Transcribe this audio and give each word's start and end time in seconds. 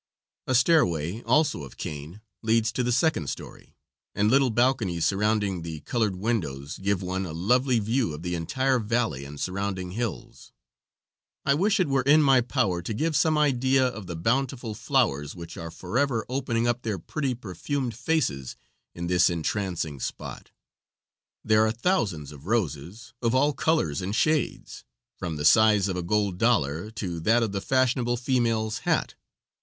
A 0.47 0.55
stairway, 0.55 1.21
also 1.27 1.61
of 1.63 1.77
cane, 1.77 2.21
leads 2.41 2.71
to 2.71 2.81
the 2.81 2.91
second 2.91 3.29
story, 3.29 3.75
and 4.15 4.31
little 4.31 4.49
balconies 4.49 5.05
surrounding 5.05 5.61
the 5.61 5.81
colored 5.81 6.15
windows 6.15 6.79
give 6.79 7.03
one 7.03 7.23
a 7.23 7.33
lovely 7.33 7.77
view 7.77 8.11
of 8.15 8.23
the 8.23 8.33
entire 8.33 8.79
valley 8.79 9.25
and 9.25 9.39
surrounding 9.39 9.91
hills. 9.91 10.53
I 11.45 11.53
wish 11.53 11.79
it 11.79 11.87
were 11.87 12.01
in 12.01 12.23
my 12.23 12.41
power 12.41 12.81
to 12.81 12.95
give 12.95 13.15
some 13.15 13.37
idea 13.37 13.85
of 13.85 14.07
the 14.07 14.15
bountiful 14.15 14.73
flowers 14.73 15.35
which 15.35 15.55
are 15.55 15.69
forever 15.69 16.25
opening 16.27 16.67
up 16.67 16.81
their 16.81 16.97
pretty 16.97 17.35
perfumed 17.35 17.93
faces 17.93 18.55
in 18.95 19.05
this 19.05 19.29
entrancing 19.29 19.99
spot; 19.99 20.49
there 21.45 21.63
are 21.63 21.71
thousands 21.71 22.31
of 22.31 22.47
roses, 22.47 23.13
of 23.21 23.35
all 23.35 23.53
colors 23.53 24.01
and 24.01 24.15
shades, 24.15 24.83
from 25.19 25.35
the 25.35 25.45
size 25.45 25.87
of 25.87 25.95
a 25.95 26.01
gold 26.01 26.39
dollar 26.39 26.89
to 26.89 27.19
that 27.19 27.43
of 27.43 27.51
the 27.51 27.61
fashionable 27.61 28.17
female's 28.17 28.79
hat. 28.79 29.13